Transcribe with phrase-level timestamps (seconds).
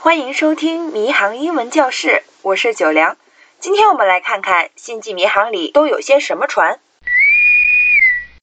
[0.00, 3.16] 欢迎收听迷航英文教室，我是九良。
[3.58, 6.78] 今天我们来看看星际迷航里都有些什么船。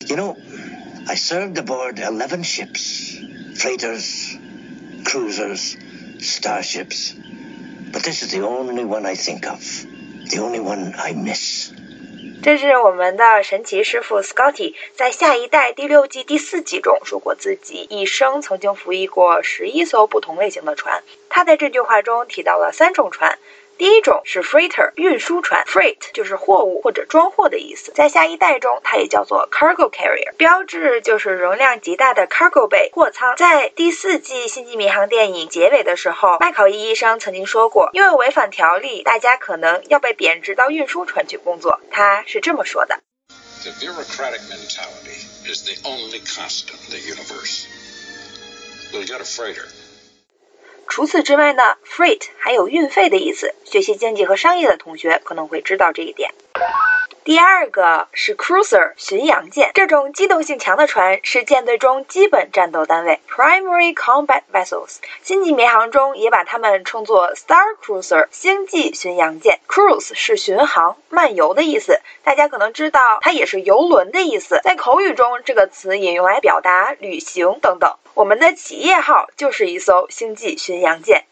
[0.05, 0.35] You know,
[1.07, 3.21] I served aboard 11 ships
[3.55, 4.37] freighters,
[5.05, 5.77] cruisers,
[6.19, 7.13] starships.
[7.93, 9.61] But this is the only one I think of,
[10.29, 11.71] the only one I miss.
[12.45, 21.01] 这是我们的神奇师傅 Scotty 在《下一代》第六季第四集中说过，自己一生曾经服役过十一艘不同类型的船。
[21.27, 23.39] 他在这句话中提到了三种船。
[23.77, 33.35] 第一种是 freighter 运输船，freight 就是货物或者装货的意思，在下一代中它也叫做 cargo carrier，标志就是容量极大的 cargo bay 货舱。
[33.35, 41.81] 在第四季《星际迷航》电影结尾的时候，麦考伊医生曾经说过，因为违反条例，大家可能要被贬值到运输船去工作。
[41.91, 42.99] 他是这么说的。
[43.63, 45.19] The bureaucratic mentality
[45.51, 47.65] is the only constant in the universe.
[48.93, 49.65] We got a freighter.
[50.95, 53.53] 除此之外呢，freight 还有运费的意思。
[53.65, 56.33] 学习经济和商业的同学可能会知道这一点。
[57.25, 64.97] 第二个是 cruiser 巡洋舰，这种机动性强的船是舰队中基本战斗单位 primary combat vessels。
[65.23, 69.59] 星际迷航中也把它们称作 star cruiser 星际巡洋舰。
[69.67, 74.61] cruise 是巡航、漫游的意思，大家可能知道它也是游轮的意思。
[74.63, 77.91] 在口语中，这个词也用来表达旅行等等。
[78.13, 81.23] 我们的企业号就是一艘星际巡洋舰。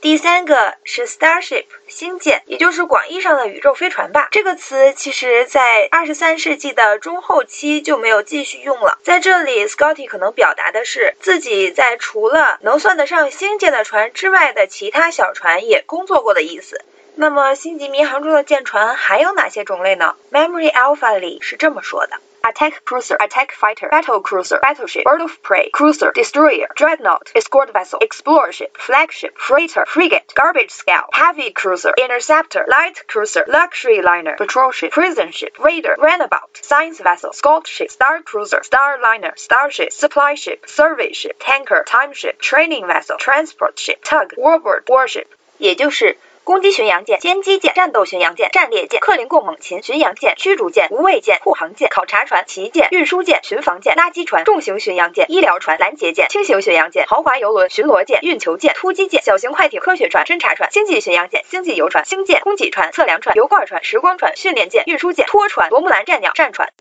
[0.00, 4.28] 第三个是 starship 星舰，也就是广义上的宇宙飞船吧。
[4.30, 8.98] 这个词其实在二十三世纪的中后期就没有继续用了。
[9.02, 16.82] 在这里，Scotty 可能表达的是自己在除了能算得上星舰的船之外的其他小船也工作过的意思。
[17.19, 20.15] 那么，星际迷航中的舰船还有哪些种类呢？
[20.31, 22.17] Memory Alpha 里是这么说的。
[22.43, 28.51] Attack cruiser, attack fighter, battle cruiser, battleship, bird of prey, cruiser, destroyer, dreadnought, escort vessel, explorer
[28.51, 34.91] ship, flagship, freighter, frigate, garbage scow, heavy cruiser, interceptor, light cruiser, luxury liner, patrol ship,
[34.91, 40.67] prison ship, raider, runabout, science vessel, scout ship, star cruiser, star liner, starship, supply ship,
[40.67, 45.25] survey ship, tanker, time ship, training vessel, transport ship, tug, warbird, warship，
[45.57, 46.15] 也就是。
[46.42, 66.72] 攻击巡洋舰、歼击舰、战斗巡洋舰、战列舰、克林贡猛禽、巡洋舰、驱逐舰、无畏舰、护航舰、考察船、旗舰、运输舰、巡防舰、垃圾船、重型巡洋舰、医疗船、拦截舰、轻型巡洋舰、豪华游轮、巡逻舰、运球舰、突击舰、小型快艇、科学船、侦察船、星际巡洋舰、星际游船、星舰、供给船、测量船、油罐船、时光船、训练舰、运输舰、拖船、罗木兰战鸟、战船。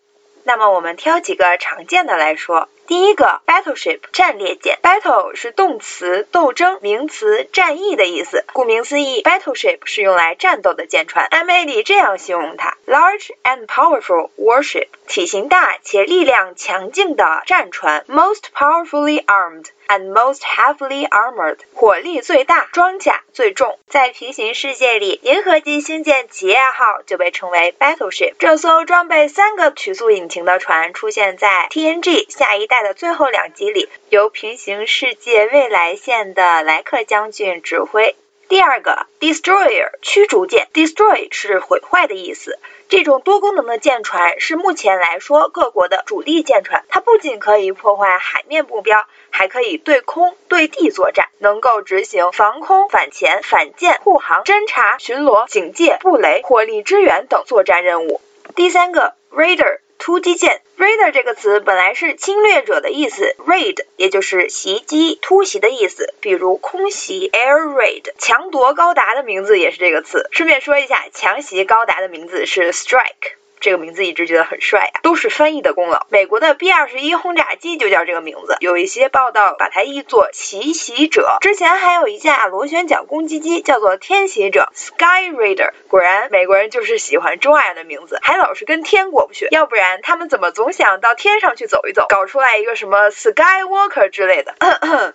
[0.46, 2.70] 那么我们挑几个常见的来说。
[2.90, 8.44] 第一个 battleship 战列舰，battle 是动词斗争，名词战役的意思。
[8.52, 11.30] 顾名思义，battleship 是用来战斗的舰船。
[11.30, 23.78] MA 里这样形容它：large and powerful warship，体型大且力量强劲的战船；most powerfully armed and most heavily armored，火力最大，装甲最重。
[23.88, 28.34] 在平行世界里，银河系星舰企业号就被称为 battleship。
[28.40, 32.78] 这艘装备三个曲速引擎的船出现在 TNG 下一代。
[32.84, 38.16] 的最后两集里，由平行世界未来线的莱克将军指挥。
[38.47, 42.57] 第二个，destroyer 驱逐舰，destroy 是毁坏的意思。
[42.88, 46.84] 这种多功能的舰船是目前来说各国的主力舰船。
[46.90, 58.19] 它不仅可以破坏海面目标，还可以对空、对地作战，能够执行防空、反潜、反舰、护航、侦察、巡逻、警戒、布雷、火力支援等作战任务。
[58.56, 59.78] 第三个，raider。
[60.00, 70.30] 突击舰 raider 这个词本来是侵略者的意思，raid 也就是袭击、突袭的意思，比如空袭 air raid，强夺高达的名字也是这个词。
[70.32, 73.39] 顺便说一下，强袭高达的名字是 strike。
[73.59, 76.06] 这个名字一直觉得很帅呀、啊，都是翻译的功劳。
[76.09, 81.38] 美国的 B 二十一轰炸机就叫这个名字，有一些报道把它译作奇袭者。
[81.42, 85.72] 之前还有一架螺旋桨攻击机叫做天袭者 Sky Raider。
[85.88, 94.56] 果然美国人就是喜欢中二的名字，还老是跟天过不去，要不然他们怎么总想到天上去走一走，搞出来一个什么 Skywalker 之类的。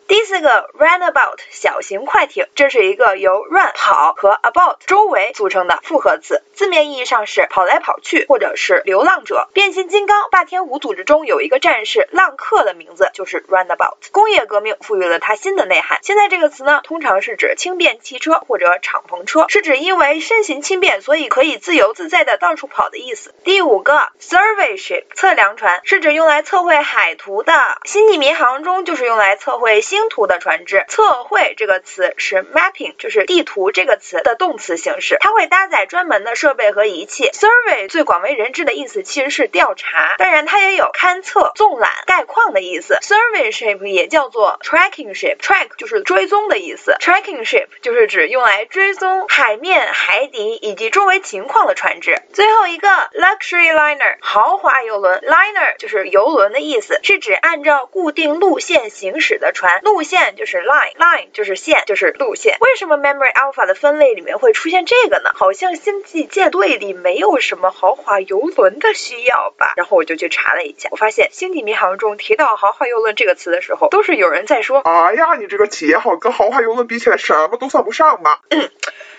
[0.07, 8.27] 第四个 runabout 小型快艇，这是一个由 run 跑和 about 周围组成的复合词，字面意义上是跑来跑去。
[8.35, 9.49] 或者是流浪者。
[9.53, 14.11] 变形金刚霸天虎组织中有一个战士浪客的名字就是 Runabout。
[14.11, 16.01] 工业革命赋予了它新的内涵。
[16.03, 23.33] 现在这个词呢，通常是指轻便汽车或者敞篷车，是指因为身形轻便，所以可以自由自在的到处跑的意思。
[23.45, 27.53] 第五个 Survey Ship 测量船是指用来测绘海图的。
[27.85, 30.85] 星际迷航中就是用来测绘星图的船只。
[30.89, 37.31] 测绘这个词是 mapping，就是地图这个词的动词形式，它会搭载专门的设备和仪器。
[37.33, 42.99] Survey 最广为人知的意思其实是调查，当然它也有勘测、纵览、概况的意思。
[43.03, 52.17] Survey ship 也叫做 tracking ship，track 就是追踪的意思，tracking ship 就是指用来追踪海面、海底以及周围情况的船只。
[52.33, 62.57] 最后一个 luxury liner 豪华游轮，liner 就是游轮的意思，是指按照固定路线行驶的船，路线就是 line，line 就是线，就是路线。
[62.61, 65.31] 为什么 Memory Alpha 的分类里面会出现这个呢？
[65.35, 69.75] 好像星际舰队里没有什么豪华游轮的需要吧？
[69.77, 78.39] 然后我就去查了一下，我发现星际迷航中提到豪华游轮这个词的时候，都是有人在说，哎呀，你这个企业号跟豪华游轮比起来，什么都算不上嘛。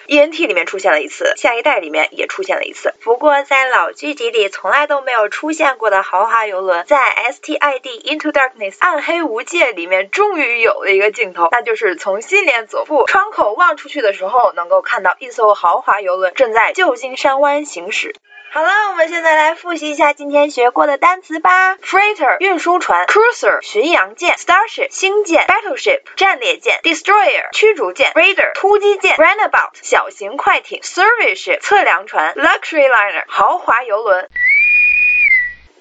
[0.07, 2.94] E.N.T 里面出现了一次，下一代里面也出现了一次。
[3.04, 8.02] 不过在老剧集里从来都没有出现过的豪华游轮，在 S.T.I.D.
[8.02, 18.16] Into Darkness 暗黑无界里面终于有了一个镜头，那就是从新联左部窗口望出去的时候，能够看到一艘豪华游轮正在旧金山湾行驶。
[18.51, 21.75] 好了，我们现在来复习一下今天学过的单词吧。
[21.75, 34.30] Freighter 运输船，Cruiser 巡洋舰，Starship 星舰，Battleship 战列舰，Destroyer 驱逐舰，Raider 突击舰，Runabout 小型快艇，survey 是测量船，Luxury liner 豪华游轮。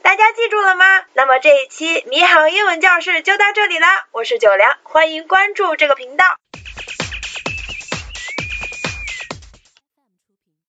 [0.03, 0.85] 大家记住了吗？
[1.15, 6.27] 那么这一期迷航英文教室就到这里啦，我是九良，欢迎关注这个频道。